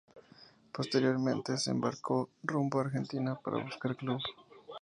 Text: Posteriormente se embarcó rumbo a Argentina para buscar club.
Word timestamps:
Posteriormente 0.73 1.59
se 1.59 1.69
embarcó 1.69 2.27
rumbo 2.41 2.79
a 2.79 2.85
Argentina 2.85 3.35
para 3.35 3.61
buscar 3.63 3.95
club. 3.95 4.19